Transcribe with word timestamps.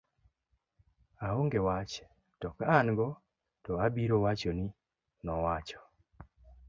aonge 1.25 1.59
wach 1.67 1.93
to 2.39 2.47
ka 2.57 2.65
an 2.77 2.87
go 2.97 3.07
to 3.63 3.71
abiro 3.85 4.17
wachoni, 4.25 4.65
nowacho 5.23 5.79